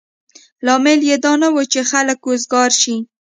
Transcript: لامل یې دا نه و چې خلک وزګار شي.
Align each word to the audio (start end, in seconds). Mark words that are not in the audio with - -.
لامل 0.65 0.99
یې 1.09 1.15
دا 1.23 1.33
نه 1.41 1.47
و 1.53 1.57
چې 1.71 1.79
خلک 1.91 2.19
وزګار 2.25 2.71
شي. 2.81 2.95